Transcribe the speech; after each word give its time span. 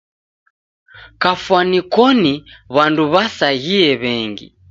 Kafwani 1.21 1.79
koni 1.93 2.33
w'andu 2.75 3.03
w'asaghie 3.13 3.89
w'engi. 4.01 4.47